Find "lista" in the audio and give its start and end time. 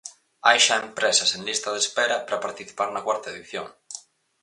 1.49-1.69